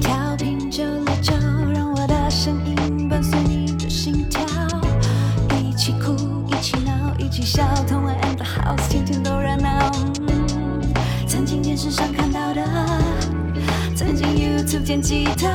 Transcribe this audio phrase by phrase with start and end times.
[0.00, 1.32] 调频九六九，
[1.74, 4.40] 让我的声音伴随你的心跳，
[5.58, 6.14] 一起哭，
[6.48, 9.90] 一起闹，一起笑，同玩 and the house，天天都热闹。
[11.26, 12.62] 曾经电视上看到的，
[13.94, 15.48] 曾经 YouTube 见吉他，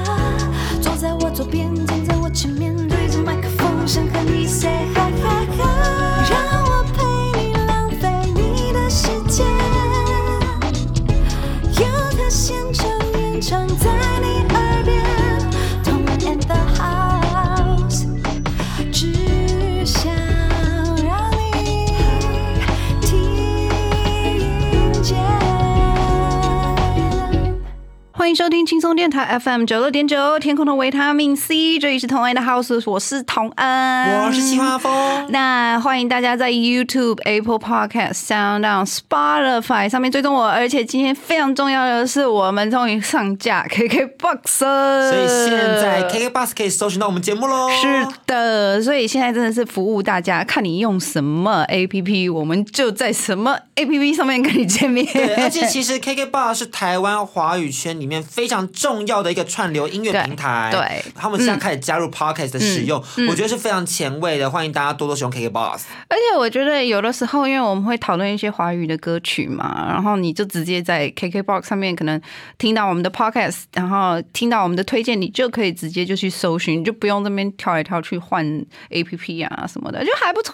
[28.70, 35.26] 轻松电台 FM 九六点九，天空的维他命 C，这里是同恩的 House，我是同恩，我是西花风。
[35.30, 47.72] 那欢迎大家在 YouTube、Apple Podcast、Sound On、Spotify 上面追踪我，而且今天非常重要的是，我们终于上架 KKBox，所以现在 KKBox 可以搜寻到我们节目喽。
[47.72, 55.06] 是的，所以现在真的是服务大家，看你用什么 APP，我们就在什么 APP 上面跟你见面。
[55.14, 60.70] 对， 而且其实 KK Bus 是台湾华语圈里面非常重要的一个串流音乐平台。
[60.72, 65.82] 对对他们现在开始加入 Podcast 的使用，我觉得是非常前卫的，欢迎大家多多使用 KK Bus。
[66.08, 72.20] 而且我觉得有的时候，因为我们会讨论一些华语的歌曲嘛，然后你就直接在 KKBOX 上面可能
[72.58, 78.46] 听到我们的 Podcast，然后听到我们的推荐，你就可以直接就去搜寻，你就不用这边跳来跳去换
[78.90, 80.54] APP 啊什么的，就还不错。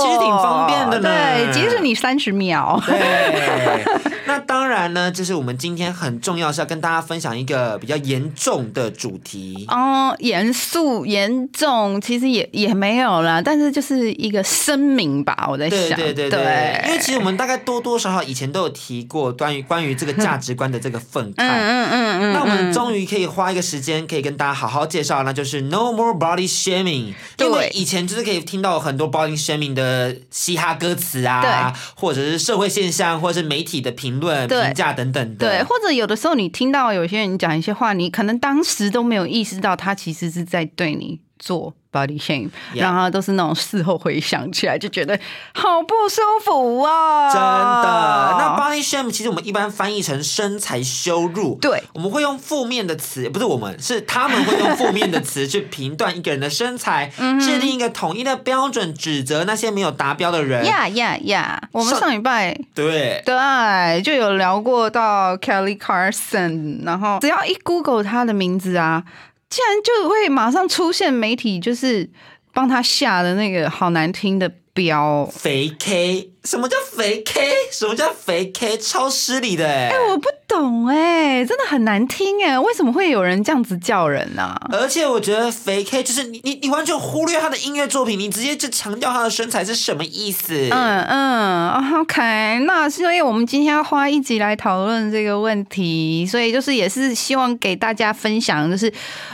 [0.00, 2.61] 其实挺方便的呢对，即使你三十秒。
[2.86, 3.84] 对，
[4.26, 9.64] 那当然呢，就是我们今天很重要是要跟大家分享一个比较严重的主题。
[9.68, 21.44] 哦，严肃严重，其实也也没有啦，但是就是一个声明吧，我在想，对对对对，因为其实我们大概多多少少以前都有提过关于关于这个价值观的这个愤慨。
[21.44, 27.14] 嗯嗯嗯嗯，那我们嗯终于可以花一个时间，可以跟大家好好介绍，那就是 No More Body Shaming。
[27.36, 27.52] 对。
[27.52, 35.48] 因为以前就是可以听到很多 body shaming 的嘻哈歌词啊，或者是社会现象，或者是媒体的评论、评价等等的。
[35.48, 45.18] 对，或者有的时候你听到有些人讲一些话，你可能当时都没有意识到他其实是在对你做 body shame，Yeah 然后都是那种事后回想起来就觉得
[45.52, 47.32] 好不舒服啊！
[47.32, 51.58] 真的，那 body shame 其实我们一般翻译成身材羞辱。
[51.60, 60.64] 对我们会用负面的词，不是我们，是他们会用负面的词去评断一个人的身材， 嗯制定一个统一的标准，指责那些没有达标的人。
[60.64, 61.68] 呀呀呀！
[61.72, 69.02] 我们上上礼拜对，对就有聊过到 Kelly Carson，然后只要一 Google 他的名字啊，
[69.52, 72.08] 竟然就会马上出现媒体就是
[72.54, 75.28] 帮他下的那个好难听的标。
[75.32, 77.52] 肥 K，什么叫肥 K？
[77.70, 78.78] 什么叫肥 K？
[78.78, 84.68] 超失礼的哎、我不懂哎、真的很难听哎、为什么会有人这样子叫人呢、啊？
[84.72, 90.68] 而且我觉得肥 K 就是你你你完全忽略他的音乐作品，你直接就强调他的身材是什么意思？
[90.70, 98.92] 嗯嗯，OK，那所以我们今天要花一集来讨论这个问题，所以就是也是希望给大家分享，就是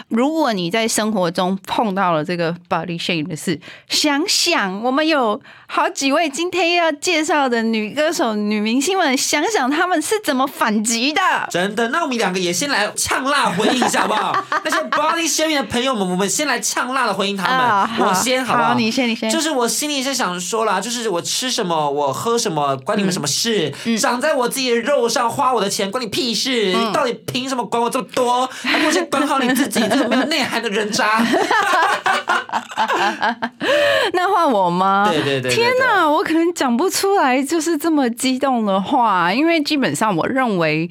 [0.09, 5.28] 如果你在生活中碰到了这个 body shame 的事，想想我们有
[5.67, 11.21] 好几位今天要介绍的女歌手、女明星们，想想她们是怎么反击的。
[11.51, 14.45] 真的，那我们两个也先来呛辣回应一下好不好？
[14.65, 17.59] 那些 body shaming 的朋友们，我们先来呛辣的回应他们。
[17.59, 18.69] 啊我先好不好？
[18.69, 23.73] 好你先你先就是我心里是想说啦，就是我吃什么，我喝什么，关你们什么事？
[23.85, 26.73] 嗯长在我自己的肉上，花我的钱，关你屁事！
[26.75, 28.47] 嗯你到底凭什么管我这么多？
[28.63, 31.21] 还不如先管好你自己，这个没有内涵的人渣！
[34.13, 35.09] 那换我吗？
[35.11, 40.89] 对对对对天哪，我可能讲不出来就是这么激动的话，因为基本上我认为，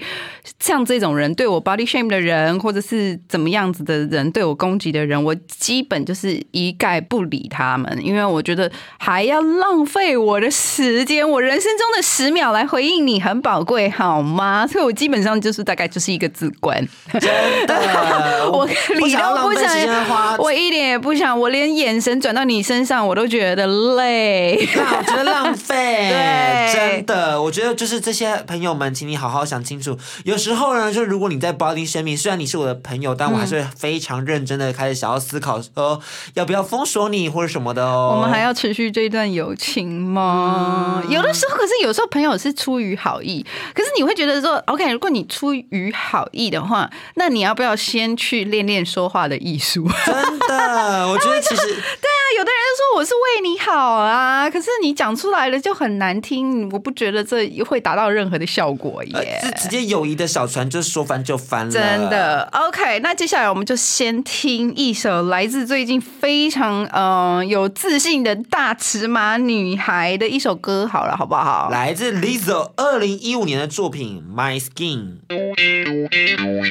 [0.60, 14.68] 像这种人对我 body shame 的人，或者是怎么样子的人对我攻击的人，我基本就是一概不理他们，因为我觉得还要浪费我的时间，我人生中的十秒来回应你很宝贵，好吗？
[14.68, 16.78] 所以我基本上就是大概就是一个字关。
[17.20, 17.22] 真
[17.66, 17.76] 的，
[18.52, 24.68] 我不理都不想花想，我一点也不想，我连眼神转到你身上我都觉得累。
[24.76, 29.98] 那我觉得浪费， 对真的，我觉得就是这些朋友们，请你好好想清楚。
[30.26, 36.02] 有时候呢，就是如果你在 body shaming，虽然你是我的朋友，但我还是会非常认真的开始想要思考说，
[36.34, 38.14] 要不要封锁你或者什么的哦。
[38.16, 41.04] 我们还要持续这段友情吗？
[41.10, 49.88] 有的时候，可是有时候朋友是出于好意，可是你会觉得说，OK，如果你出于好意的话，那你要不要先去练练说话的艺术？
[50.06, 59.40] 真的，我觉得其实对啊，有的人说我是为你好啊，可是你讲出来了就很难听，我不觉得这会达到任何的效果呃耶。
[59.42, 62.10] 这直接友谊的小船就说翻就翻了，真。
[62.10, 71.70] 的，OK，那接下来我们就先听一首来自最近非常嗯、呃有自信的大尺码女孩的一首歌，好了，好不好？
[71.72, 75.18] 来自 Lizzo 二零一五年的作品《My Skin》。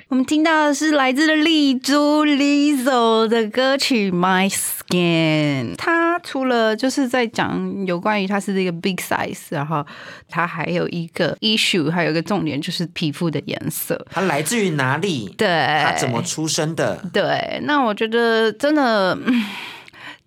[0.09, 5.45] 我们听到的是来自丽珠 Lizzo 的歌曲《My Skin》。
[5.77, 9.85] 她除了就是在讲有关于它是这个 big size，然后
[10.29, 14.07] 它还有一个 issue，还有一个重点就是皮肤的颜色。
[14.11, 15.35] 它来自于哪里？
[15.37, 15.49] 对，
[15.85, 16.97] 它怎么出生的？
[17.13, 19.45] 对，那我觉得真的，嗯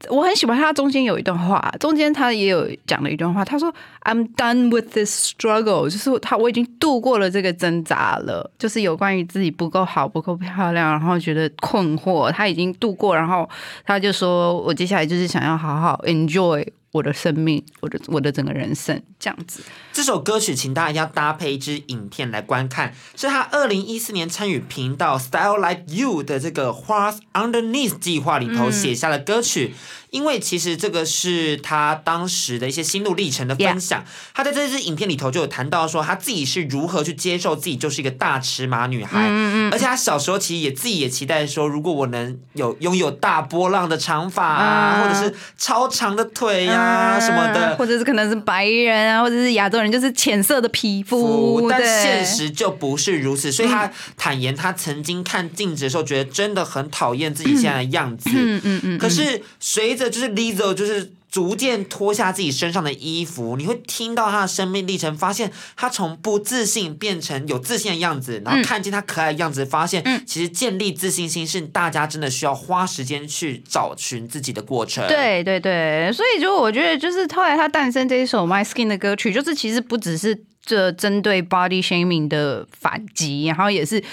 [0.08, 3.74] 我很喜欢他中间有一段话，中间他也有讲了一段话，他说
[4.04, 13.50] "I'm done with this struggle"，就是他我已经度过了这个挣扎了，就是有关于自己不够好、不够漂亮，然后觉得困惑，他已经度过，然后
[13.86, 19.62] 他就说我接下来就是想要好好 enjoy 我的生命，我的我的整个人生这样子。
[19.94, 29.76] 这首歌曲，请大家一定要搭配一支影片来观看，是他二零一四年参与频道 Style Like You 的这个 What's Underneath 计划里头写下的歌曲。
[30.12, 34.04] 因为其实这个是他当时的一些心路历程的分享。
[34.34, 46.79] 他在这支影片里头就有谈到说，他自己是如何去接受自己就是一个大尺码女孩，嗯嗯而且他小时候其实也自己也期待说，如果我能有拥有大波浪的长发啊，啊或者是超长的腿呀、
[47.20, 51.88] 什么的，或者是可能是白人啊，或者是亚洲人，就是浅色的皮肤，但对。
[51.88, 58.30] 现实就不是如此，所以他坦言，他曾经看镜子的时候，觉得真的很讨厌自己现在的样子。
[58.34, 84.04] 嗯嗯嗯，可是随着就是 Lizzo 就是逐渐脱下自己身上的衣服，你会听到他的生命历程，发现他从不自信变成有自信的样子，然后看见他可爱的样子，发现其实建立自信心是大家真的需要花时间去找寻自己的过程。，对对对，所以就我觉得，就是后来他诞生这一首《My Skin》的歌曲，就是其实不只是这针对 body shaming 的反击，然后也是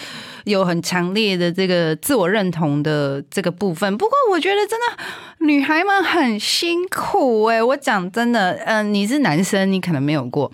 [0.45, 3.97] 有很强烈的这个自我认同的这个部分。
[3.99, 5.05] 不过我觉得真的
[5.47, 10.51] 女孩们很辛苦哎、我讲真的，嗯、你是男生，你可能没有过。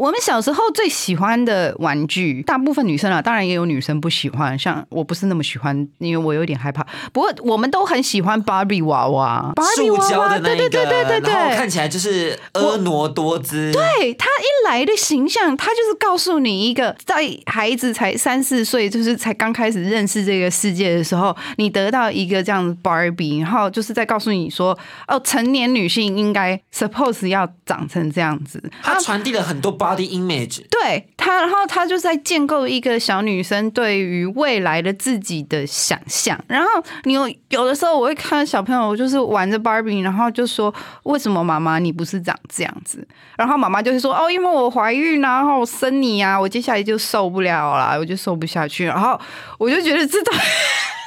[0.00, 6.82] 我们小时候最喜欢的玩具，大部分女生啊，当然也有女生不喜欢，像我不是那么喜欢，因为我有点害怕。
[7.12, 13.70] 不过我们都很喜欢芭比娃娃，芭比娃娃，的那一个，对对对对对看起来就是婀娜多姿。
[13.72, 28.62] 对他一来的形象，他就是告诉你一个，在孩子才三四岁，就是才刚开始认识这个世界的时候，你得到一个这样的 Barbie，然后就是在告诉你说，哦，成年女性应该 suppose 要长成这样子。
[28.82, 30.62] 它传递了很多 body image。
[30.70, 36.38] 对他，然后他就在建构一个小女生对于未来的自己的想象。
[36.46, 36.68] 然后
[37.04, 40.72] 你有有的时候我会看到小朋友就是玩着 Barbie，然后就说
[41.02, 43.06] 为什么妈妈你不是长这样子？
[43.36, 48.84] 然后妈妈就会说哦，因为我怀孕啊，然后我生你啊，我接下来就受不了了，我就受不下去。
[48.86, 49.18] 然后
[49.58, 50.34] 我就觉得这种。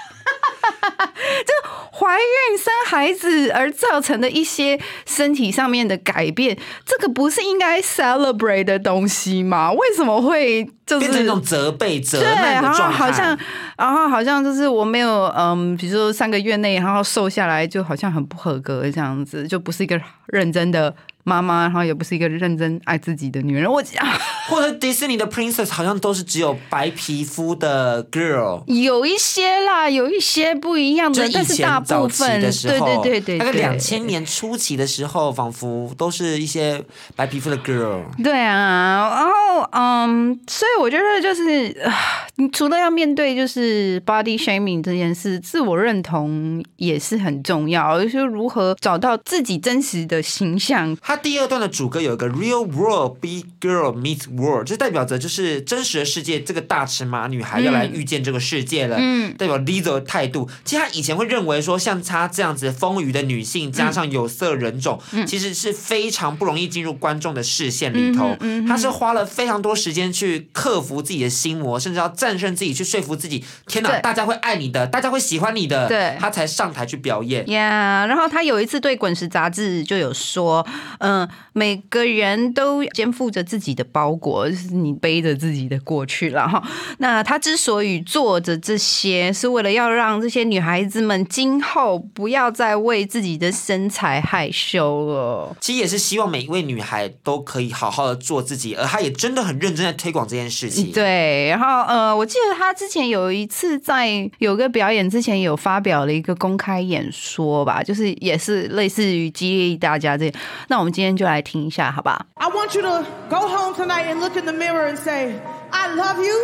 [1.46, 9.72] 就怀孕生孩子而造成的一些身体上面的改变，这个不是应该 celebrate 的东西吗？
[9.72, 13.38] 为什么会就是变成一种责备、责对，然后难的状态，好像，
[13.78, 20.94] 然后好像就是我没有，嗯，比如说三个月内，然后瘦下来，就好像很不合格这样子，就不是一个认真的
[21.24, 23.72] 妈妈，然后也不是一个认真爱自己的女人。
[23.72, 24.20] 我啊，
[24.50, 28.64] 或者迪士尼的 princess 好像都是只有白皮肤的 girl。
[28.68, 36.84] 有一些啦，有一些不一样的，但是大部分，的时对候，对对对，大概对两千年初期的时候，仿佛都是一些
[37.16, 38.02] 白皮肤的 girl。
[38.22, 41.94] 对啊，然后嗯，所以我觉得就是，啊
[42.36, 50.98] 你除了要面对就是 body shaming 这件事，自我认同也是很重要，就是如何找到自己真实的形象。
[51.02, 58.98] 他第二段的主歌有一个 real world big girl meets world，就代表着就是真实的世界，这个大尺码女孩要来遇见这个世界了。
[59.00, 60.50] 嗯代表 Lizzo 的态度。
[60.66, 68.36] 其实他以前会认为说，像她这样子丰腴的女性，加上有色人种，嗯其实是非常不容易进入观众的视线里头。
[68.40, 77.44] 嗯她是花了非常多时间去克服自己的心魔，甚至要战胜自己，去说服自己，天哪，大家会爱你的，大家会喜欢你的，对他才上台去表演。
[77.44, 80.66] Yeah，然后他有一次对《滚石》杂志就有说，
[81.00, 86.64] 嗯、每个人都肩负着自己的包裹，就是你背着自己的过去了哈。
[87.00, 95.54] 那他之所以做着这些，是为了要让这些女孩子们今后不要再为自己的身材害羞了。
[95.60, 100.92] 其实也是希望每一位女孩都可以好好的做自己，而他也真的很认真在推广这件事情。
[100.92, 110.32] 对，然后呃，呃，我记得他之前有一次在有个表演之前有发表了一个公开演说吧，就是也是类似于激励大家这。
[110.68, 115.34] 那我们今天就来听一下，好吧？I want you to go home tonight and look in the mirror and say,
[115.72, 116.36] I love you,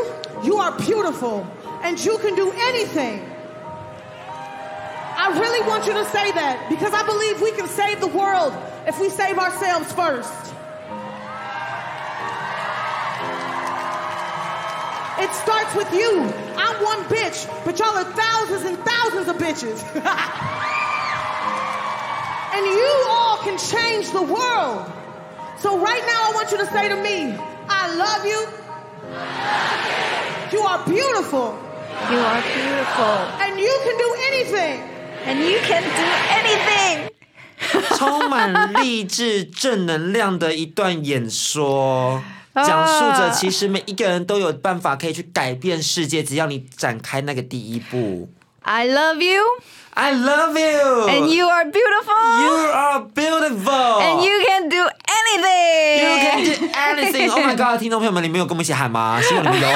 [0.44, 1.44] you are beautiful,
[1.84, 3.20] and you can do anything.
[5.16, 8.54] I really want you to say that because I believe we can save the world
[8.88, 10.54] if we save ourselves first.
[15.19, 16.23] It starts with you.
[16.57, 19.79] I'm one bitch, but y'all are thousands and thousands of bitches.
[22.55, 24.91] and you all can change the world.
[25.59, 27.35] So right now, I want you to say to me,
[27.69, 28.41] I love you.
[30.53, 31.59] You are beautiful,
[32.11, 34.81] You are beautiful, and you can do anything.
[35.27, 36.09] and you can do
[36.41, 37.11] anything.
[37.97, 42.23] 充满励志正能量的一段演说。
[42.56, 48.30] 讲述着，其实每一个人都有办法可以去改变世界，只要你展开那个第一步。
[48.62, 49.42] I love you,
[49.94, 55.80] I love you, and you are beautiful, you are beautiful, and you can do anything.
[56.00, 57.30] you can do anything.
[57.32, 57.80] Oh my god！
[57.80, 59.20] 听众朋友们，你们有跟我们一起喊吗？
[59.22, 59.68] 希望你们有。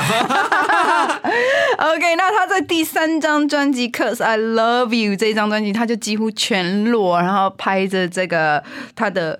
[1.77, 8.63] OK，那他在第三张专辑《Cause I Love You》这一张专辑，他就几乎全裸，然后拍着这个
[8.95, 9.39] 他的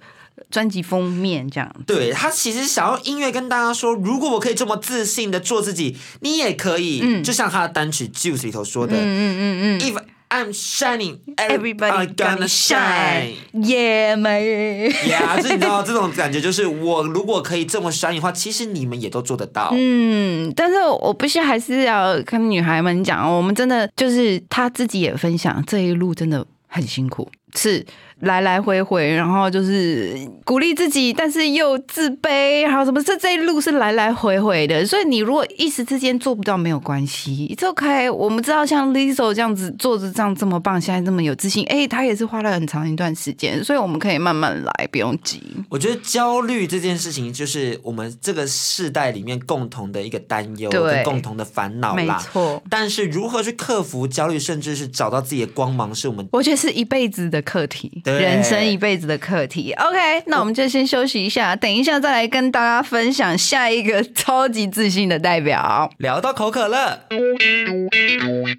[0.49, 1.75] 专辑封面这样。
[1.85, 7.01] 对他其实想要音乐跟大家说，如果我可以这么自信的做自己，你也可以。
[7.03, 9.97] 嗯就像他的单曲《Juice》里头说的，嗯嗯嗯 If
[10.29, 13.35] I'm shining, Everybody gonna shine.
[13.53, 14.89] yeah, man。
[15.07, 19.69] 呀，这你知道这种感觉，就是我如果可以这么 shine 的话，其实你们也都做得到。
[19.77, 27.85] 嗯，但是我必须还是要跟女孩们讲，我们真的就是他自己也分享，这一路真的很辛苦，是
[28.19, 38.09] 来来回回，然后就是鼓励自己，但是又自卑，然后什么这这一路是来来回回的，所以你如果一时之间做不到没有关系，it's OK。
[38.09, 45.41] 我们知道像 Lizzo 这样子做着这样这么棒，现在这么有自信，哎，他也是花了很长一段时间，所以我们可以慢慢来，不用急。
[45.69, 52.31] 我觉得焦虑这件事情，就是我们这个世代里面共同的一个担忧对跟共同的烦恼啦没。
[52.31, 52.63] 错。
[52.69, 59.71] 但是如何去克服焦虑，甚至是找到自己的光芒，是我们我觉得是一辈子的课题，人生一辈子的课题。
[59.73, 65.89] OK，那我们就先休息一下，等一下再来跟大家分享下一个超级自信的代表。
[65.97, 67.01] 聊到口渴了。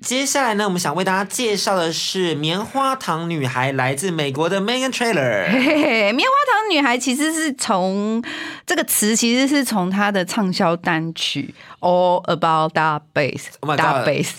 [0.01, 8.23] 接下来呢，我们想为大家介绍的是棉花糖女孩，来自美国的 Megan 嘿，棉花糖女孩其实是从
[8.67, 14.31] 这个词，其实是从她的畅销单曲《All About That Bass》Oh my 大 God bass。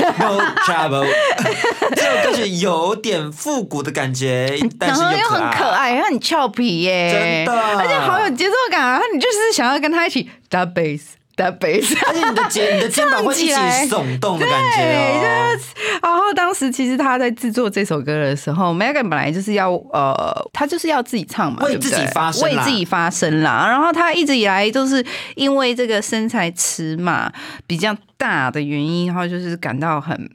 [0.18, 1.06] No trouble，
[1.94, 5.90] 这首歌曲有点复古的感觉， 但是又很可爱。
[5.92, 9.00] 爱，又很俏皮耶，真的而且好有节奏感啊！
[9.12, 11.02] 你就是想要跟他一起大 bass
[11.38, 13.52] 大 bass， 而且你的肩、你的肩膀会一起
[13.88, 15.56] 耸动的感觉对，哦。
[15.56, 15.68] 就是，
[16.02, 23.66] 然后当时其实他在制作这首歌的时候，Megan 本来就是要呃，他就是要自己唱嘛，为自己发声为自己发声啦。
[23.68, 25.04] 然后他一直以来都是
[25.36, 27.32] 因为这个身材尺码
[27.66, 30.28] 比较大的原因，然后就是感到很。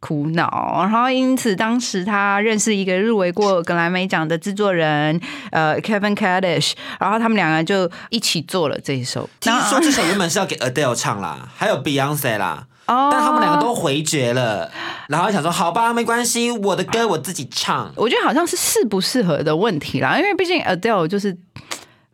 [0.00, 5.20] 苦恼，然后因此当时他认识一个入围过格莱美奖的制作人，
[5.52, 9.28] 呃，Kevin Kadish，然后他们两个就一起做了这一首。
[9.40, 14.70] 听说 这首原本是要给 Adele 唱啦，还有 Beyonce 啦，哦但他们两个都回绝了。
[15.08, 17.92] 然后想说，好吧，没关系，我的歌我自己唱。
[17.96, 21.36] 我觉得好像是适不适合的问题啦，因为毕竟 Adele 就是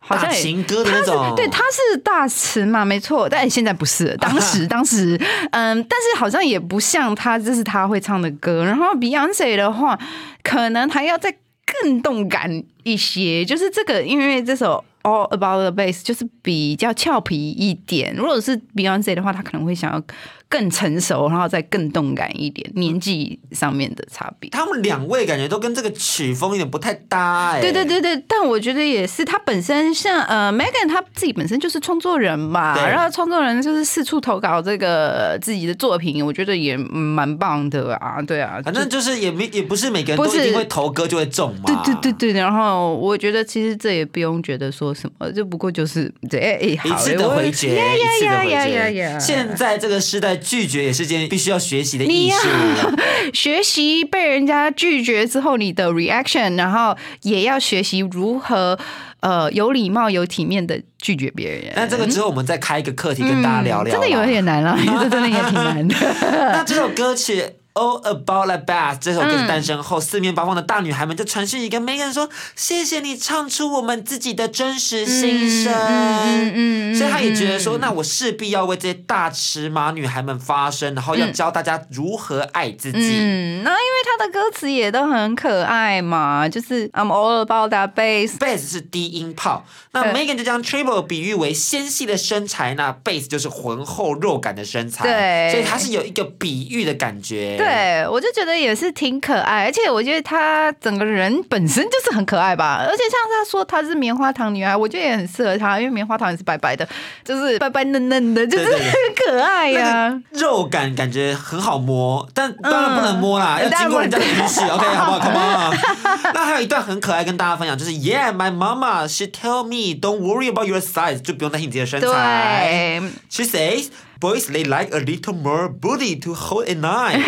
[0.07, 4.15] 好像也大情歌的那种，对，他是大词嘛，没错，但现在不是。
[4.21, 5.19] 当时，当时，
[5.51, 8.63] 嗯，但是好像也不像他，这是他会唱的歌。
[8.63, 9.99] 然后 Beyonce 的话，
[10.43, 11.35] 可能还要再
[11.81, 13.43] 更动感一些。
[13.43, 18.15] 就是这个，因为这首 All About the Bass 就是比较俏皮一点。
[18.15, 20.01] 如果是 Beyonce 的话，他可能会想要
[20.49, 24.49] 更成熟，然后再更动感一点，年纪上面的差别。
[24.49, 41.83] 他们两位感觉都跟这个曲风有点不太搭哎、对对对对，但我觉得也是，他本身像呃，Megan 他自己本身就是创作人嘛，对然后创作人就是四处投稿这个自己的作品，我觉得也蛮棒的啊，对啊，反正就是也没也不是每个人都一定会投歌就会中嘛。
[41.83, 48.97] 对对对对，然后我觉得其实这也不用觉得说什么，就不过就是这哎哎一好次的回绝，呀一次的呀回呀呀绝。
[48.99, 49.19] 呀！
[49.19, 52.47] 现在这个时代，拒绝也是件必须要学习的艺术。
[53.33, 58.79] 学习被人家拒绝之后你的 reaction，然后也要学习如何
[59.19, 61.73] 呃有礼貌、有体面的拒绝别人。
[61.75, 64.37] 那这个之后，我们再开一个课题跟大家聊聊、嗯真的有点。
[64.37, 65.95] 难了，这真的也挺难的。
[66.31, 67.43] 那这首歌曲
[67.77, 75.71] All About That Bass》这首歌诞生后，四面八方的大女孩们就传讯息跟 Megan 说：“谢谢你唱出我们自己的真实心声。
[75.71, 82.97] 嗯嗯嗯所以她也觉得说，那我势必要为这些大尺码女孩们发声，然后要教大家如何爱自己。
[82.97, 88.37] 嗯，那因为她的歌词也都很可爱嘛，就是 I'm all about that bass。
[88.39, 97.66] Bass 是低音炮，那 Megan 就将 Triple 比喻为纤细的身材，那 Bass 就是浑厚肉感的身材，对所以它是有一个比喻的感觉。，对，
[98.09, 102.85] 我就觉得也是挺可爱，而且我觉得她整个人本身就是很可爱吧。
[102.87, 106.87] 而且像她说她是棉花糖女孩，我觉得也很适合她，因为棉花糖也是白白的，
[107.23, 114.61] 就是白白嫩嫩的，就是对对很可爱呀、肉感感觉很好摸，但当然不能摸啦，嗯要经过人家的允许。
[114.61, 116.33] OK，好不好？Come on。
[116.33, 122.99] 那还有一段很可爱，跟大家分享，就是 Yeah, my mama she tell me don't worry about your size，就不用担心你自己的身材。
[122.99, 123.87] 对，She says.
[124.19, 127.21] Boys, they like a little more booty to hold at night。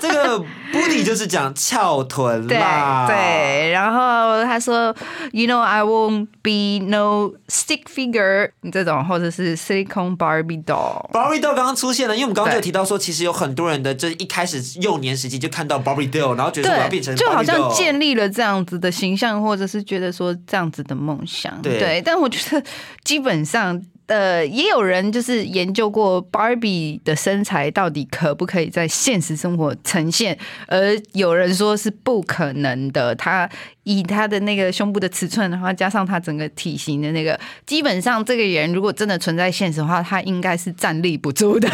[0.00, 0.38] 这个
[0.72, 3.06] booty 就是讲翘臀对啦。
[3.08, 4.94] 对，然后他说
[5.32, 11.10] ，You know I won't be no stick figure 这种，或者是 silicone Barbie doll。
[11.12, 21.60] Barbie doll 刚刚出现了，因为我们刚刚就有提到说，其实有很多人的这一开始幼年时期就看到 Barbie doll，然后觉得我要变成，就好像建立了这样子的形象，或者是觉得说这样子的梦想。
[21.60, 22.64] 对但我觉得
[23.04, 23.82] 基本上。
[24.10, 30.36] 呃，也有人就是研究过 Barbie 的身材到底可不可以在现实生活呈现，
[30.66, 33.14] 而有人说是不可能的。
[33.14, 33.48] 他
[33.84, 41.68] 以他的那个胸部的尺寸，然后加上他整个体型的那个，基本上这个人如果真的存在现实的话，他应该是站立不住的。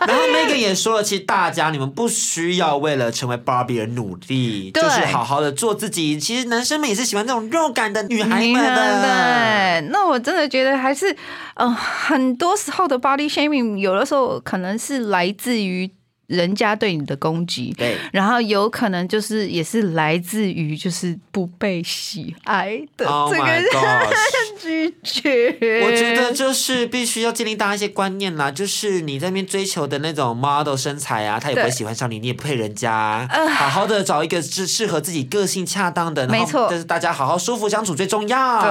[0.06, 6.18] 然后 Megan 也说了，其实大家你们不需要为了成为 Barbie 而努力，就是好好的做自己。
[6.18, 9.02] 其实男生们也是喜欢这种肉感的女孩们的。
[9.02, 11.14] 对，那我真的觉得还是，
[11.54, 15.90] 呃，很多时候的 body shaming，有的时候可能是来自于
[16.30, 17.74] 人家对你的攻击。
[17.76, 24.60] 对然后有可能就是也是来自于就是不被喜爱的 Oh 这个 gosh！
[24.60, 25.82] 拒绝。
[25.84, 33.28] 我觉得就是必须要建立大家一些观念啦，就是你在那边追求的那种 model 身材啊，他也不会喜欢上你，你也不配人家。
[33.56, 38.62] 好好的找一个适适合自己个性恰当的，没错就是大家好好舒服相处最重要。
[38.62, 38.70] 对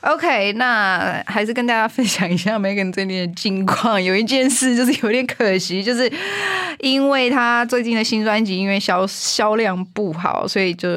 [0.00, 4.02] OK，那还是跟大家分享一下 Megan 最近的近况。
[4.02, 6.10] 有一件事就是有点可惜，就是
[6.78, 10.88] 因为他最近的新专辑因为销销量不好，所以就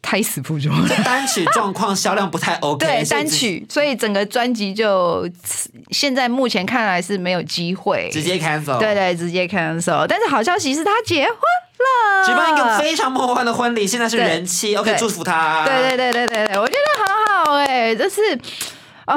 [0.00, 0.72] 胎死腹中。
[1.04, 5.28] 单曲状况销量不太 OK， 对单曲，所以整个专辑就
[5.90, 10.06] 现在目前看来是没有机会，直接 cancel，对对直接 cancel。
[10.08, 15.64] 但是好消息是他结婚了，举办一个非常梦幻的婚礼，现在是人妻，OK，祝福他。
[15.64, 16.67] 对对对对对对，我
[17.96, 18.20] 就是
[19.04, 19.16] 啊，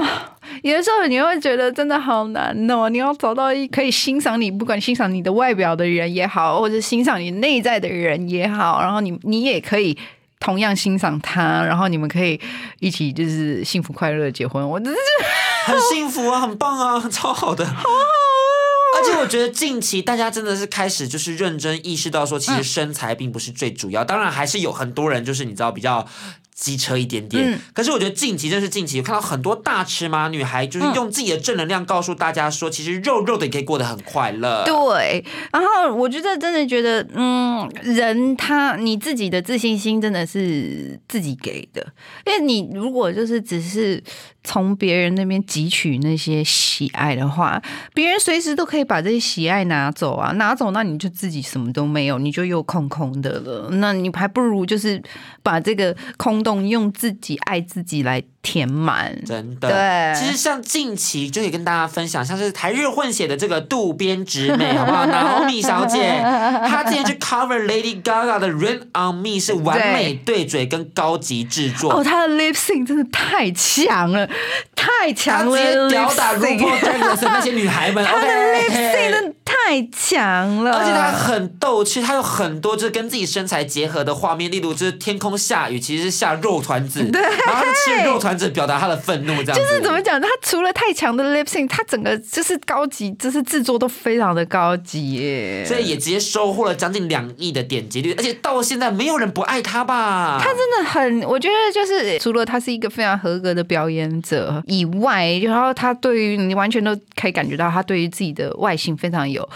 [0.64, 9.98] 有的时候你会觉得真的好难哦，你要找到一可以欣赏你，不管欣赏你的外表的人也好，或者欣赏你内在的人也好，然后你你也可以。
[10.44, 12.42] 同样欣赏他，然后你们可以
[12.80, 15.26] 一起就是幸福快乐的结婚，我真的是
[15.72, 17.64] 很幸福啊，很棒啊，超好的。
[17.64, 26.08] 而且我觉得近期大家真的是开始就是认真意识到说，其实身材并不是最主要，当然还是有很多人就是你知道比较。
[26.54, 27.60] 机车一点点，嗯。
[27.74, 34.64] 可是我觉得近期真是近期，有看到很多大尺码女孩，就是用自己的正能量告诉大家说，其实肉肉的也可以过得很快乐。
[34.66, 41.86] 对，然后我觉得真的觉得，嗯，人他你自己的自信心真的是自己给的，
[42.26, 44.04] 因为你如果就是只是
[44.44, 47.62] 从别人那边汲取那些喜爱的话，
[47.94, 53.70] 别人随时都可以把这些喜爱拿走啊，拿走那你就自己什么都没有，你就又空空的了。
[53.72, 55.02] 那你还不如就是
[55.44, 59.16] 把这个空洞用自己爱自己来填满。
[59.26, 66.20] 真的，对其实像近期就可以跟大家分享，像是台日混血的这个渡边直美，好不好？Naomi 小姐，
[66.68, 71.94] 她之前去 cover Lady Gaga 的《Rain on Me》是完美对嘴跟高级制作。
[71.94, 74.28] 哦，她的 lip sync 真的太强了，
[74.76, 79.12] 太她强了直接吊打 RuPaul 的那些女孩们她的 lip sync，OK。
[79.12, 79.34] 真的
[79.72, 89.56] 太强了，而且他很逗趣，他有很多就是跟自己身材结合的画面，例如就是天空下雨，其实是下肉团子， 对然后她就吃肉团子表达他的愤怒，这样。
[89.56, 90.20] 就是怎么讲？
[90.20, 95.64] 他除了太强的 lip sync，他整个就是高级，就是制作都非常的高级耶。
[95.66, 100.38] 所以也直接收获了将近两亿的点击率，而且到现在没有人不爱他吧？
[100.38, 109.48] 他真的很，我觉得就是除了他是一个非常合格的表演者以外，然后他对于你完全都可以感觉到他对于自己的外形非常有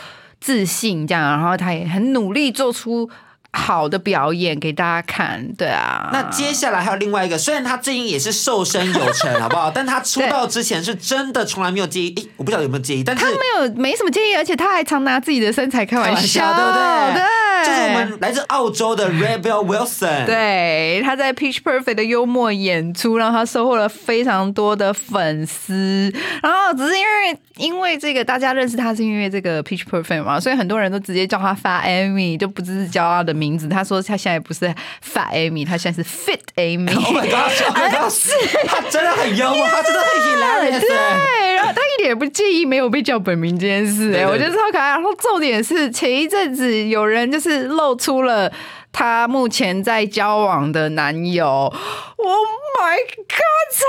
[0.45, 3.09] 自信，这样，然后他也很努力做出
[3.55, 6.09] 好的表演给大家看，对啊。
[6.11, 9.71] 那接下来还有另外一个，虽然他最近也是瘦身有成，好不好？
[9.73, 17.25] 但他出道之前是真的从来没有介意，诶，我不晓得有没有介意，但是他没有没什么介意，而且他还常拿自己的身材开玩笑，开玩笑对不对
[17.65, 20.25] 就是我们来自澳洲的 Rebel Wilson。
[20.25, 26.13] 对，他在 Pitch Perfect 的幽默演出，让他收获了非常多的粉丝。
[26.43, 33.67] 然后只是因为因为这个大家认识他是因为这个 Pitch Perfect 嘛，所以很多人都直接叫他 Fat Amy，就不只是叫他的名字。
[33.67, 34.65] 他说他现在不是
[35.03, 36.95] Fat Amy，他现在是 Fit Amy。
[36.95, 37.51] Oh my god！
[38.67, 40.79] 他真的很幽默，他真的很 hilarious 欸。
[40.79, 44.89] 对，然后他一点也不介意没有被叫本名这件事、哎，我觉得超可爱。
[44.89, 48.51] 然后重点是前一阵子有人就是露出了。
[48.97, 52.37] 他目前在交往的男友，Oh
[52.79, 53.83] my god，超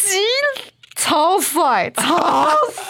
[0.00, 0.18] 级
[0.98, 2.18] 超帅， 超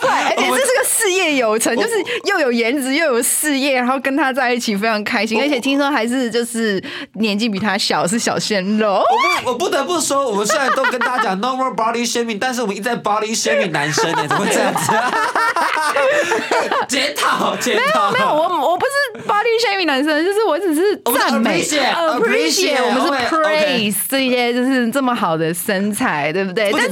[0.00, 1.94] 帅，而且这是个事业有成，就是
[2.24, 6.82] 又有颜值又有事业，然后跟他在一起非常开心，而且听说还是就是
[7.14, 8.94] 年纪比他小，是小鲜肉。
[8.94, 9.04] 我
[9.44, 15.12] 不，我不得不说，我们虽然都跟大家讲 no more body shaming，但是我们一直在 body shaming 男生呢，怎么会这样子啊？
[16.88, 26.70] 检讨，检讨，没有，我我不是 body shaming 男生，就是我只是我们是赞美 appreciate，appreciate，我们是 praise 这些就是这么好的身材，对不对？
[26.72, 26.88] 但是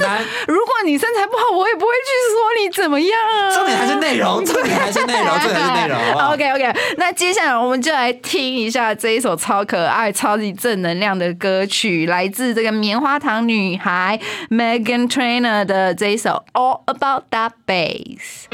[0.47, 3.55] 如果你身材不好，我也不会去说你怎么样啊。
[3.55, 5.99] 重点还是内容， 重点还是内容，重点还是内容
[6.33, 14.19] ，OK OK，那接下来我们就来听一下这一首超可爱、超级正能量的歌曲，来自这个棉花糖女孩
[14.51, 18.47] Megan Trainer 的这一首 All About That Bass。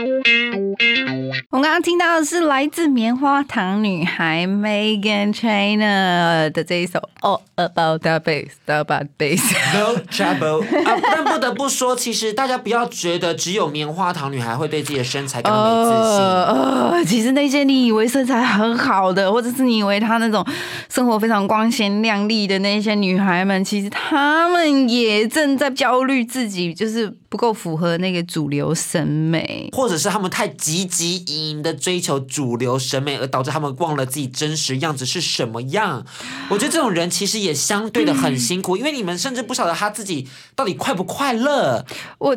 [1.51, 9.43] 我们刚刚听到的是来自棉花糖女孩 Megan Trainer 的这一首 All About That Bass，All About Bass。
[9.73, 10.99] No trouble 啊！
[11.03, 17.07] 但不得不说，其实大家不要觉得只有棉花糖女孩会对自己的身材感到自信。
[17.07, 20.45] 其实那些你以为身材很好的，或者是你以为她那种
[20.89, 29.71] 生活非常光鲜亮丽的那些女孩们，其实她们也正在焦虑自己就是不够符合那个主流审美。
[29.73, 36.05] 或者是他们太汲汲营营的追求主流审美，而导致他们忘了自己真实样子是什么样。
[36.51, 41.87] 我觉得这种人其实也相对的很辛苦，因为你们甚至不晓得他自己到底快不快乐。
[42.19, 42.37] 我。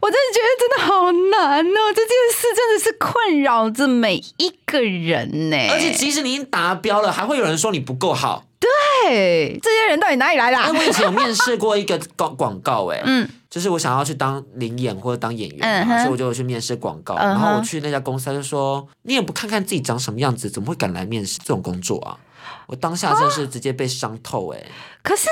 [0.00, 1.92] 我真的觉得真的好难哦！
[1.94, 5.56] 这件事真的是困扰着每一个人呢。
[5.70, 8.44] 而且即使你已经达标了，还会有人说你不够好。
[8.60, 17.14] 对，这些人到底哪里来的啊、因为我以前有面试过一个广 广告、哎，嗯，就是我想要去当领演或者当演员所以我就去面试广告。
[17.16, 22.16] 然后我去那家公司，他就说你也不看看自己长什么样子，怎么会敢来面试这种工作啊？
[22.66, 24.62] 我当下真的是直接被伤透、哎、
[25.02, 25.28] 可是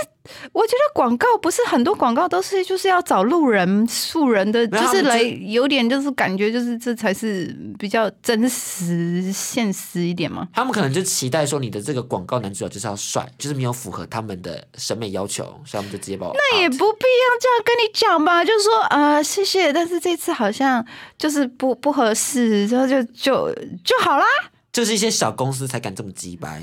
[0.52, 10.46] 我觉得广告不是很多广告都是就是要找路人素人的，就是来有点就是感觉就是这才是比较真实现实一点嘛。
[10.52, 20.84] 他们可能就期待说你的这个广告男主角就是要帅，就是没有符合他们的审美要求，所以他们就直接把我那也不必要这样跟你讲吧，就是说啊、呃谢谢，但是这次好像
[21.18, 23.52] 就是不不合适，然后就就
[23.84, 24.24] 就好啦。
[24.72, 26.62] 就是一些小公司才敢这么鸡掰。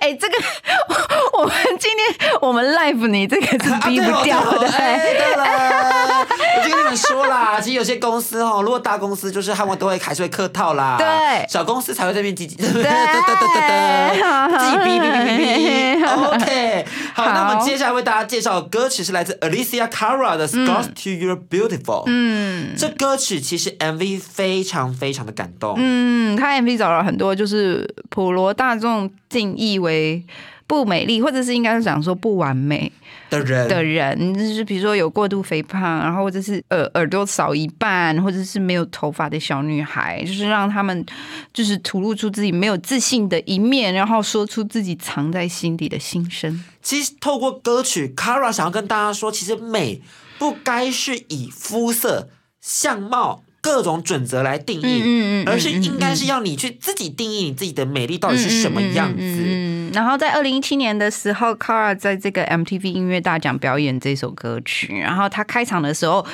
[0.00, 0.34] 哎、这个
[1.38, 5.44] 我们今天我们 live 你这个是逼不掉的、啊对了，
[6.58, 16.06] 我就跟你们说啦，其实有些公司哦，如果大公司就是他们都会还是会客套啦，对小公司才会在那边唧唧，对对对对对自己哔哔哔哔哔。
[16.06, 21.84] OK，好，好那我们接下来为大家介绍的歌曲是来自 Alicia Cara 的《Scars to Your Beautiful》。
[22.06, 25.74] 嗯这歌曲其实 MV 非常非常的感动。
[25.78, 30.24] 嗯，他 MV 找了很多就是普罗大众定义为
[30.66, 32.90] 不美丽，或者是应该是讲说不完美
[33.30, 41.06] 的人的人，就是比如说有过度肥胖，然后或者是耳耳朵少一半，或者是没有头发的小女孩，就是让他们
[41.54, 46.64] 就是吐露出自己没有自信的一面，然后说出自己藏在心底的心声。
[46.82, 50.02] 其实透过歌曲，Kara 想要跟大家说，其实美
[50.38, 52.28] 不该是以肤色、
[52.60, 59.22] 相貌各种准则来定义，嗯嗯嗯而是应该是要你去自己定义你自己的美丽到底是什么样子。
[59.86, 66.24] 嗯，然后在二零一七年的时候，Kara 在这个 MTV 音乐大奖表演这首歌曲，然后他开场的时候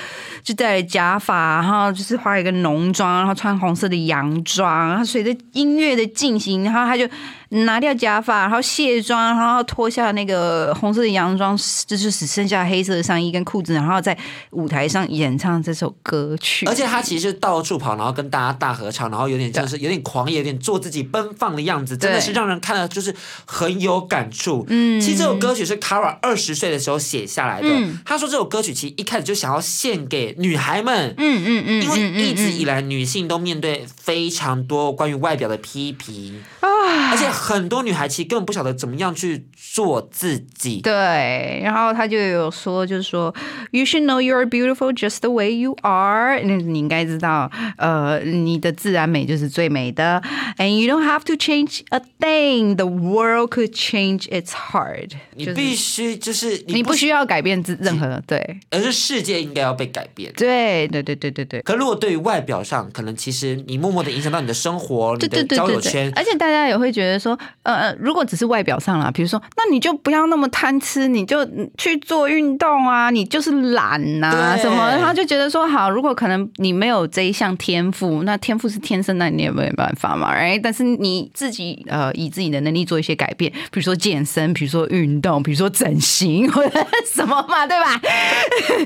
[0.43, 7.09] 就戴了假发，然后就是画一个浓妆，然后穿红色的洋装，然后随着音乐的进行，然后他就
[7.51, 14.17] 拿掉假发，然后卸妆，然后脱下那个红色的洋装，就是只剩下黑色的上衣跟裤子，然后在
[14.51, 24.64] 舞台上演唱这首歌曲，而且他其实是到处跑，然后跟大家大合唱，然后有点像是有点狂野，有点做自己奔放的样子，真的是让人看了就是很有感触。
[24.68, 27.68] 嗯，其实这首歌曲是 Kara 二十岁的时候写下来的。
[27.68, 31.14] 嗯他说这首歌曲其实一开始就想要献给女孩们。
[31.16, 40.81] 嗯嗯嗯，因为嗯一直以来，女性都面对非常多关于外表的批评啊，而且很多女孩其实根本不晓得怎么样去做自己。
[40.83, 43.35] 对，然后他就有说，就是说
[43.70, 46.40] ，You should know you're beautiful just the way you are。
[46.42, 50.22] 那你应该知道，呃，你的自然美就是最美的。
[50.59, 52.76] And you don't have to change a thing.
[52.76, 55.11] The world could change its heart。
[55.35, 60.33] 你必须就是你不需要，改变自任何对而是世界应该要被改变。
[60.37, 61.61] 对对对对对对。
[61.62, 88.00] 可如果对于外表上，可能其实你默默的影响到你的生活、你对对的对对对交友圈，，而且大家也会觉得说，呃呃，如果只是外表上啦，比如说，那你就不要那么贪吃，你就去做运动啊，你就是懒呐、对什么的，他就觉得说，好，如果可能你没有这一项天赋，那天赋是天生，那你也没办法嘛，哎，但是你自己呃以自己的能力做一些改变，比如说健身，比如说运动，比如说整形 或者什么嘛，对吧？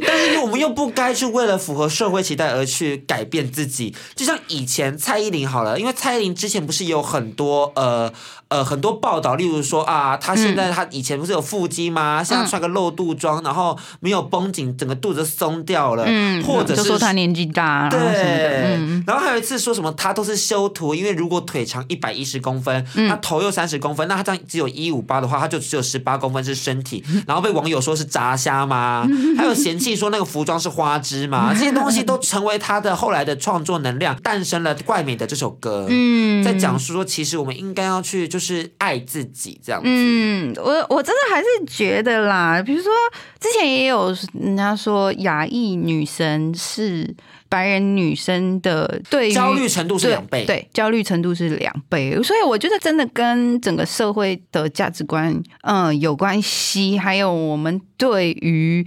[0.07, 3.95] 但是我们又不该去为了符合社会期待而去改变自己。
[4.15, 8.13] 就像以前蔡依林好了，因为蔡依林之前不是有很多呃
[8.49, 12.23] 呃很多报道，例如说啊，她现嗯在她以前不是有腹肌吗？
[12.23, 17.99] 现在穿个露肚装，然后没有绷紧，整个肚子松掉了，嗯，或者就是说她年纪大，对，
[18.77, 19.03] 嗯。
[19.07, 29.07] 然后还有一次说什么她都是修图，因为如果腿长一百一十公分，她头又三十公分，那他这样只有一五八的话，他就只有十八公分是身体， 然后被网友说是炸虾吗？
[29.39, 31.53] 还有嫌弃说那个服装是花枝吗？
[31.57, 35.87] 这些东西都成为他的后来的创作能量，诞生了《怪美的》这首歌。
[35.89, 39.87] 嗯在讲述说，其实我们应该要去就是爱自己这样子。
[39.89, 42.91] 嗯，我我真的还是觉得啦，比如说
[43.41, 47.15] 之前也有人家说亚裔女神是
[47.49, 58.87] 白人女生的对焦虑程度是两倍，对，焦虑程度是两倍，所以我觉得真的跟整个社会的价值观嗯有关系，还有我们对于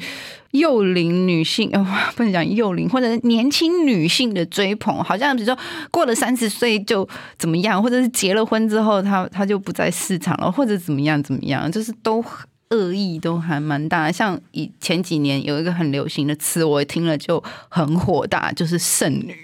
[0.51, 5.57] 幼龄女性，呃， 不能讲幼龄或者是年轻女性的追捧，好像比如说
[5.91, 12.23] 过了三十岁就怎么样，或者是结了婚之后，她她就不在市场了，或者怎么样怎么样，就是都。
[12.69, 19.35] 恶意都还蛮大，像以前几年有一个很流行的词，我听了就很火大，就是剩女。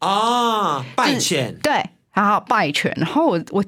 [0.00, 1.56] 啊，拜犬。
[1.62, 3.64] 对，然后拜权，然后我我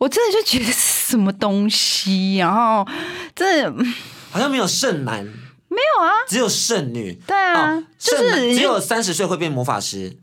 [0.00, 2.86] 我真的就觉得什么东西，然后
[3.36, 3.94] 真的嗯
[4.30, 5.24] 好像没有剩男，
[5.68, 7.12] 没有啊，只有剩女。
[7.26, 10.16] 对啊，哦就是只有三十岁会变魔法师。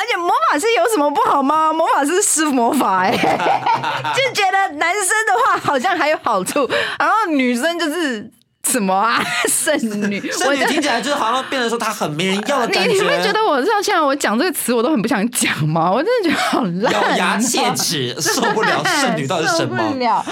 [0.00, 1.72] 而且魔法师有什么不好吗？
[1.72, 3.10] 魔法师施魔法、哎，
[4.14, 8.30] 就觉得男生的话好像还有好处，然后女生就是
[8.66, 9.74] 什么啊， 剩
[10.10, 15.90] 女， 剩女我听起来就是好像变得说她很没人要的你感你们觉得我像现在我讲这个词，我都很不想讲吗？
[15.90, 19.82] 我真的觉得好烂、咬牙切齿，受不了剩女到底是什受不么？
[19.98, 20.24] 了。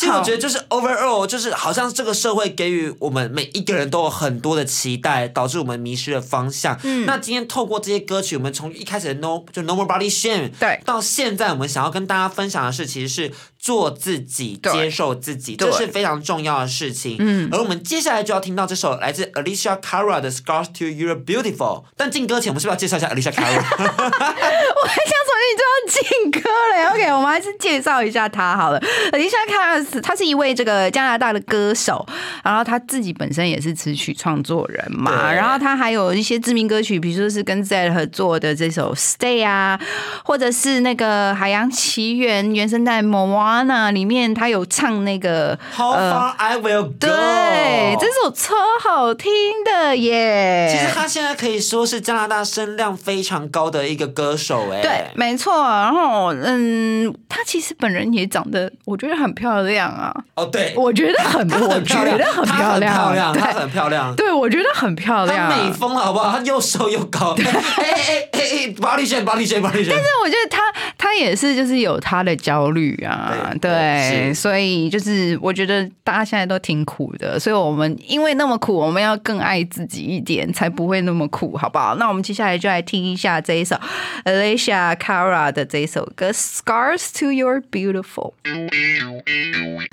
[0.00, 6.78] 其实我觉得就是 overall，就是好像这个社会给予我们每一个人都有很多的期待，导致我们迷失了方向。
[6.84, 17.16] 嗯那今天透过这些歌曲，我们从一开始的 No 就 No More Body Shame，对到现在我们想要跟大家分享的是，其实是做自己，接受自己，对这是非常重要的事情。
[17.18, 21.84] 嗯而我们接下来就要听到这首来自 Alicia Cara 的 Scars to You're Beautiful。
[21.96, 23.60] 但进歌前，我们是不是要介绍一下 Alicia Cara？
[23.60, 28.80] 我还想说你就要进歌了，OK，我们还是介绍一下他好了。
[29.10, 32.06] 等一下看他是一位这个加拿大的歌手，
[32.44, 39.78] 然后他自己本身也是词曲创作人嘛，然后他还有一些知名歌曲，比如说是跟 Z 合作的这首 Stay 啊，
[40.24, 46.92] 或者是那个《海洋奇缘》原声带 Moana 里面他有唱那个 How far I will go？
[46.98, 49.32] 对，这首超好听
[49.64, 50.68] 的耶。
[50.70, 55.62] 其实他现在可以说是加拿大声量非常高的一个歌手，哎，对，没错。
[55.62, 60.14] 然后，嗯，她其实本人也长得，我觉得很漂亮啊。
[60.34, 64.14] 哦，对，我觉得很，她我很漂亮，觉得很漂亮，漂亮，她很漂亮。
[64.14, 65.48] 对，我觉得很漂她亮。
[65.48, 66.30] 美疯了，好不好？
[66.30, 69.92] 她又瘦又高，哎哎哎哎哎，巴黎炫，巴黎炫，巴黎炫。
[69.92, 70.60] 但是我觉得她
[70.96, 81.94] 她也是就是有她的焦虑啊，对对，所以就是我觉得大家现在都挺苦的，所以我们因为那么苦，我们要更爱自己一点，才不会那么苦，好不好？
[81.96, 83.76] 那我们接下来就来听一下这一首
[84.24, 88.32] Alicia Cara 的这一首歌《Scars to Your Beautiful》。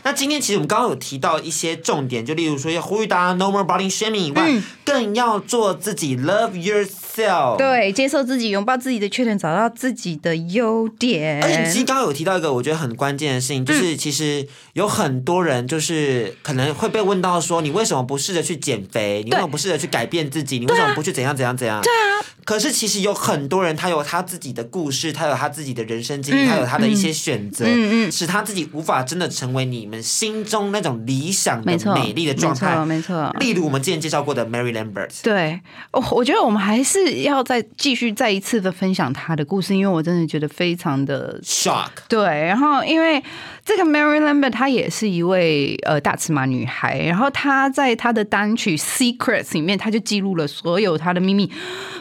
[0.03, 7.57] 那今天其实我们刚刚有提到一些重点，就例如说要呼吁大家 no more body shaming 以外，嗯更要做自己，love yourself。。
[7.57, 11.43] 对，接受自己，拥抱自己的缺点，找到自己的优点。
[11.43, 19.23] 而且你其实刚刚有提到一个我觉得很关键的事情，就是嗯其实有很多人就是可能会被问到说，你为什么不试着去减肥？
[19.25, 20.59] 你为什么不试着去改变自己？
[20.59, 21.81] 你为什么不去怎样怎样怎样？
[21.81, 22.23] 对啊。
[22.45, 32.75] 可是其实有很多人，他有他自己的故事，他有他自己的人生经历，嗯他有他的一些选择，嗯嗯使他自己无法真的成为你们心中那种理想的美丽的状态。
[32.85, 33.35] 没错，没错。
[33.39, 35.59] 例如我们之前介绍过的 Mary Lambert，对，
[35.91, 42.23] 我我觉得我们还是要再继续再一次的分享她的故事，因为我真的觉得非常的 Shock，对。
[42.23, 43.23] 然后因为
[43.65, 51.51] 这个 Mary Lambert 她也是一位呃大尺码女孩，然后她在她的单曲 Secrets 里面，她就记录了所有她的秘密，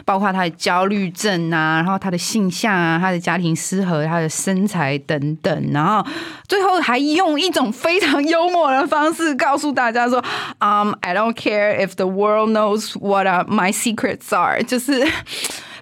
[0.05, 6.05] 包括她的焦虑症啊，然后她的性向啊，她的家庭失和，他的身材等等，然后
[6.45, 10.21] 最后还用一种非常幽默的方式告诉大家说
[10.59, 15.07] ，：“Um,、i don't care if the world knows what are my secrets are，就是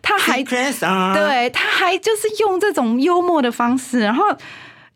[0.04, 4.24] 他还对，他还就是用这种幽默的方式，然后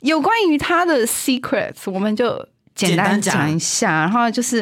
[0.02, 2.48] 有关于他的 secrets，我们就
[2.88, 3.92] 简单讲讲一下。
[3.92, 4.58] 然后就是，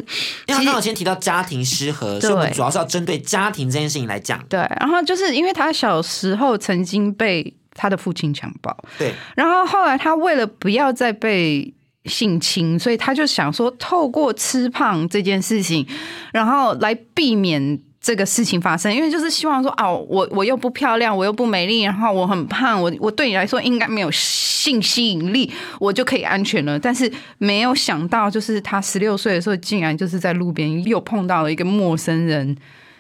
[0.47, 4.43] 因为他刚好先提到家庭失和，所以我们主要是要针对家庭这件事情来讲。
[4.47, 11.73] 对，然后就是因为他小时候曾经被他的父亲强暴，对，然后后来他为了不要再被
[12.06, 15.88] 性侵，所以他就想说，透过吃胖这件事情，
[16.34, 17.80] 然后来避免。
[18.08, 26.80] 这个事情发生，因为就是希望说，哦，我我又不漂亮，我又不美丽，然后我很胖，我我对你来说应该没有性吸引力，我就可以安全了。
[26.80, 32.56] 但是没有想到，就是他十六岁的时候，竟然就是在路边又碰到了一个陌生人，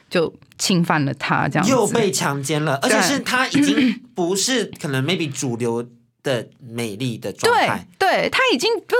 [0.09, 5.87] 就侵犯了他，这样子又被强奸了，而且是他已经 不是可能 maybe 主流
[6.27, 7.87] 的美丽的状对态。
[7.97, 8.95] 对，他已经就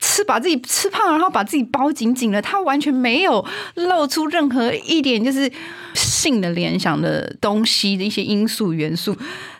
[0.00, 5.50] 吃把自己吃胖，然后把自己包紧紧了，他完全没有露出任何一点就是
[5.94, 9.16] 性的联想的东西的一些因素元素，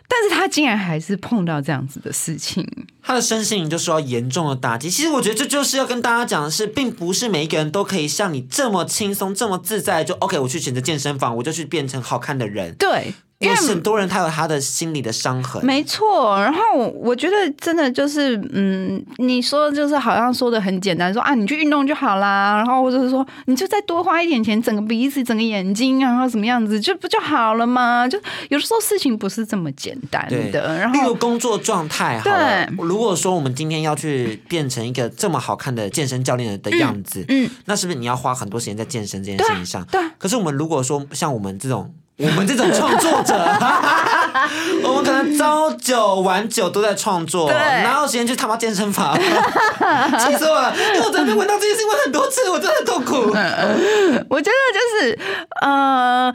[0.07, 2.67] 但是他竟然还是碰到这样子的事情。
[3.01, 4.89] 他的身心灵就受到严重的打击。
[4.89, 12.75] 其实我觉得这就是要跟大家讲的是，并不是每一个人都可以像你这么轻松、这么自在，就 OK，我去选择健身房，我就去变成好看的人。
[12.75, 15.63] 对，因为很多人他有他的心理的伤痕。
[15.65, 28.07] 没错，然后我觉得真的就是，嗯，你说就是好像说的很简单，说啊，你去运动就好啦，然后或者是说你就再多花一点钱，整个鼻子、整个眼睛，然后什么样子，就不就好了吗？
[28.07, 28.17] 就
[28.49, 30.79] 有的时候事情不是这么简单对的。
[30.79, 39.85] 然后例如后工作状态好，对如果说我们今天要去变成一个这么好看的健身教练的样子，嗯，那是不是你要花很多时间在健身这件事情上？
[39.91, 41.93] 对啊可是我们如果说像我们这种。
[42.17, 43.35] 我们这种创作者，
[44.83, 49.13] 我们可能朝九晚九都在创作，哪有时间去他妈健身房？
[49.19, 50.73] 气死我了！
[50.95, 53.31] 因为我真的闻到这件事情闻很多次，我真的很痛苦。
[54.29, 55.19] 我觉得就是
[55.61, 56.33] 呃。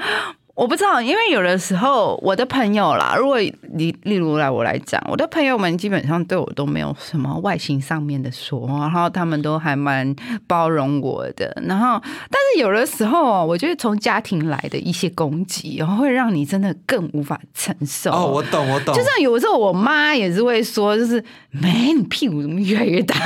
[0.61, 3.39] 我不知道，因为有的时候我的朋友啦，如果
[3.73, 10.15] 你例如来我来讲，我的朋友们基本上对我都没有什么外形上面的说，然后他们都还蛮
[10.47, 11.51] 包容我的。
[11.67, 18.11] 然后，但是有的时候哦，我觉得从家庭来的一些攻击，然后会让你真的更无法承受。
[18.13, 18.95] 哦，我懂，我懂。
[18.95, 23.17] 就像有时候我妈也是会说，就是没你屁股怎么越来越大，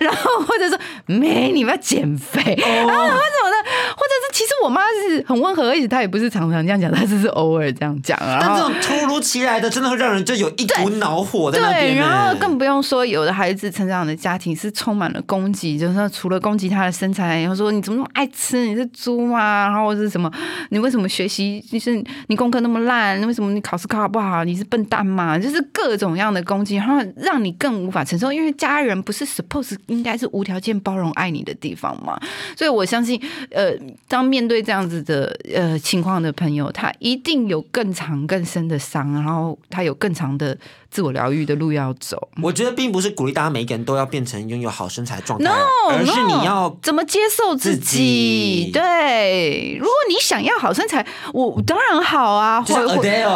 [0.00, 3.56] 然后或者说没你们要减肥，哦然后或者什么的，
[3.96, 8.16] 或者是其实我妈是很温和，而且她也不是常常这样讲，她只是偶尔这样讲。
[8.18, 19.66] 啊但这种突如其来的，真的会让人就有一股恼火在那边对，然后更不用说有的孩子成长的家庭是充满了攻击，就是说除了攻击他的身材，然后说你怎么那么爱吃，你是猪吗？
[19.68, 20.30] 然后是什么，
[20.70, 24.44] 你为什么学习就是你功课那么烂，为什么你考试考好不好？
[24.44, 25.38] 你是笨蛋吗？
[25.38, 32.20] 就是各种样的攻击，然后让你更无法承受，因为家人不是 suppose 是应该是无条件包容爱你的地方嘛。
[32.56, 33.72] 所以我相信，呃，
[34.06, 40.56] 当面对这样子的呃情况的朋友，他一定有更长更深的伤，然后他有更长的
[40.96, 42.30] 自我疗愈的路要走。
[42.42, 45.52] 我觉得并不是鼓励大家每一个人都要变成拥有好身材的状态 No，
[45.90, 48.70] 而是你要怎么接受自己？
[48.72, 52.86] 对，如果你想要好身材，我当然好啊，或者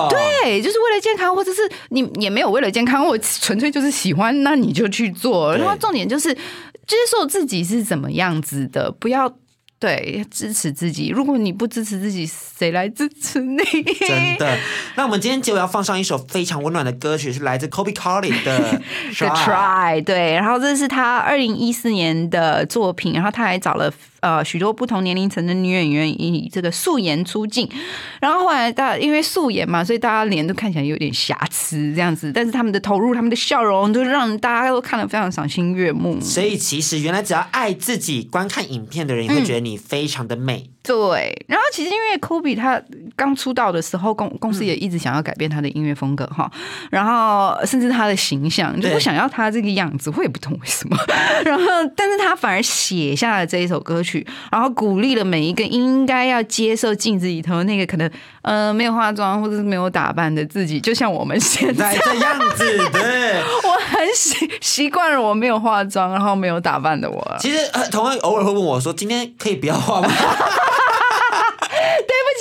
[0.08, 5.54] 对，就是为了健康，或者是你也没有为了健康，我纯粹就是喜欢，那你就去做。
[5.54, 9.30] 然后重点就是接受自己是怎么样子的，不要。
[9.80, 11.08] 对，支持自己。
[11.08, 13.56] 如果你不支持自己，谁来支持你？
[14.06, 14.58] 真的。
[14.94, 18.78] 那我们今天结尾要放上一首非常温暖的歌曲，是来自 Kobe Carly 的
[19.10, 23.90] 是 Try 对，然后这是他二零一四年的作品，然后他还找了
[24.20, 27.66] 呃许多不同年龄层的女演员以这个素颜出镜，
[28.20, 36.20] 然后后来大因为素颜嘛，所以大家脸都看起来有点瑕疵这样子，但是他们的投入、他们的笑容，都让大家都看得非常赏心悦目。
[36.20, 40.72] 所以其实原来只要爱自己，观看影片的人也会觉得你你非常的美。
[40.82, 42.80] 对，然后其实因为 Kobe 他
[43.14, 46.50] 刚出道的时候，公公司也一直想要改变他的音乐风格哈，
[46.90, 50.96] 然后甚至他的形象就对不想要他这个样子，我也不懂为什么。
[51.44, 51.64] 然后，
[51.94, 58.10] 但是他反而写下了这一首歌曲，然后鼓励了每一个应该要接受镜子里头那个可能
[58.42, 62.00] 呃没有化妆或者是没有打扮的自己，就像我们现在在。
[62.02, 63.34] 这样子，对。
[63.62, 67.36] 我很习习惯了我没有化妆，然后没有打扮的我。
[67.38, 70.08] 其实呃，同样偶尔会问我说：“今天可以不要化吗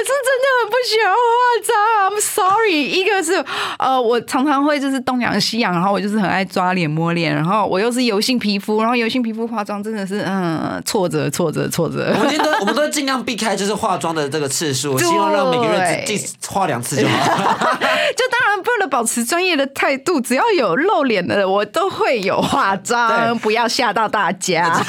[0.00, 1.18] 是真的很不喜欢化
[1.64, 2.84] 妆，I'm sorry。
[2.84, 3.44] 一个是
[3.78, 12.24] 呃，我常常会就是东洋西洋，然后我就是很爱抓脸摸脸，然后我又是油性皮肤，然后油性皮肤化妆真的是嗯挫折挫折挫？”折我。
[12.24, 17.26] 们都我们都尽量避开就是化妆的这个次数， 希望让每个月只只画两次就好。
[18.16, 24.80] 就当然为了保持专业的态度，只要有露脸的我都会有化妆，对不要吓到大家。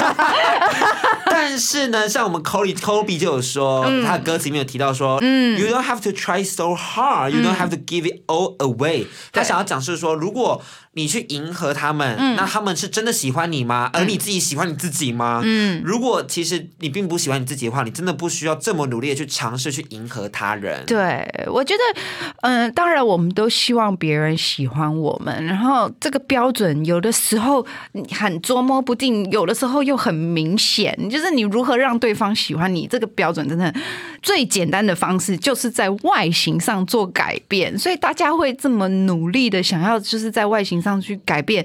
[1.26, 8.06] 但是呢，像我们 Kobe Kobe 就有说，他的歌词里面有提到说，嗯，You don't have to try so hard, you don't have to give
[8.06, 9.06] it all away。
[9.32, 10.62] 他想要讲是说，如果
[10.94, 13.90] 你去迎合他们，那他们是真的喜欢你吗？
[13.94, 15.40] 而你自己喜欢你自己吗？
[15.42, 20.84] 嗯，如果其实你并不喜欢你自己的话，你真的不需要这么努力的去尝试去迎合他人。
[20.86, 22.00] 对，我觉得，
[22.42, 27.64] 嗯、当然我们都希望别人喜欢我们，然后这个标准有的时候
[28.10, 30.94] 很捉摸不定，有的时候又很明显。
[31.08, 33.72] 就是你如何让对方喜欢你，这个标准真的
[34.20, 37.76] 最简单的方式就是在外形上做改变。
[37.78, 41.64] 所以大家会这么努力的想要，就是在外形上去改变，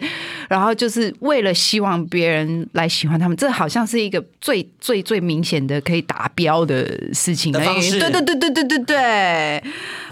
[0.49, 9.63] 然后就是为了希望别人来喜欢他们，这好像是一个最最最明显的可以达标的事情的方式对对对对对对对，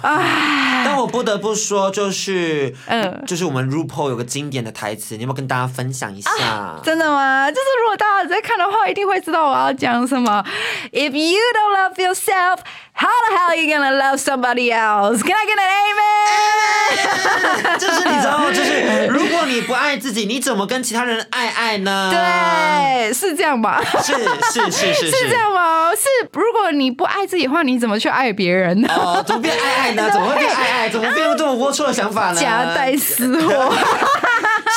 [0.01, 6.79] 唉，但我不得不说，就是，嗯就是我们 RuPaul 有个经典的台词，你有没有跟大家分享一下？
[6.83, 7.49] 真的吗？
[7.49, 10.43] 就是如果大家在看的话，一定会知道我要讲什么。
[10.91, 12.59] If you don't love yourself,
[12.95, 15.21] how the hell are you gonna love somebody else?
[15.21, 16.05] Can I get an amen?
[17.79, 23.81] 就是你知道，就是如果你不爱自己，你怎么跟其他人爱爱呢？， 对，是这样吧？
[24.03, 25.91] 是是是是是这样吗？
[25.95, 28.87] 是，如果你不爱自己的话，你怎么去爱别人呢？
[28.95, 30.09] 哦，怎么变爱爱呢？
[30.13, 30.89] 怎么会变爱爱？
[30.89, 32.39] 怎么变这么龌龊的想法呢？
[32.39, 33.73] 夹带私货。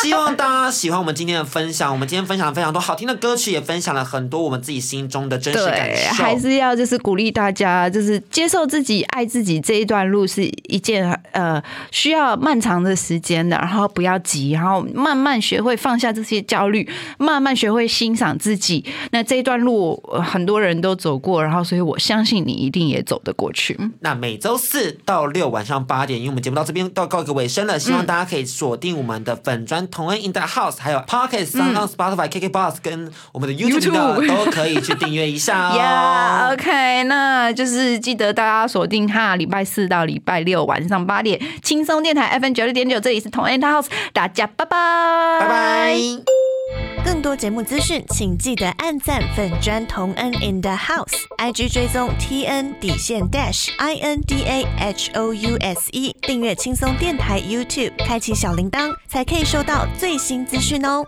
[0.08, 1.92] 希望大家喜欢我们今天的分享。
[1.92, 6.24] 我们今天分享了非常多好听的歌曲，也分享了很多我们自己心中的真实感对，受。
[6.24, 16.88] 还是要就是鼓励大家，就是接受自己、爱自己这一段路是一件呃需要漫长的时间的，然后不要急，然后慢慢学会放下这些焦虑，
[17.18, 18.82] 慢慢学会欣赏自己。
[19.10, 23.78] 那这一段路、呃很多人都走过，然后所以我相信你一定也走得过去。
[24.00, 33.90] 那每周四到六晚上八点，因为我们节目到这边到告一个尾声了，希望大家可以锁定我们的粉砖同恩 in the house，还有 Pocket、Sound、Spotify、KK Box 跟我们的 YouTube
[34.28, 35.76] 都可以去订阅一下哦。
[35.76, 46.57] 呀、o k 那就是记得大家锁定哈，礼拜四到礼拜六晚上八点，轻松电台 FM 九六点九，这里是同恩 House，大家拜拜，拜拜。
[47.04, 55.56] 更多节目资讯，请记得按赞粉砖同恩 in the house，IG 追踪 T N 底线 dash I N D A H O U
[55.58, 61.04] S E，订阅轻松电台 YouTube，开启小铃铛，才可以收到最新资讯哦。